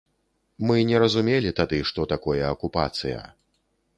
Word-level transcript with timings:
Мы 0.69 0.77
не 0.91 1.01
разумелі 1.03 1.51
тады, 1.59 1.79
што 1.91 2.07
такое 2.13 2.41
акупацыя. 2.53 3.19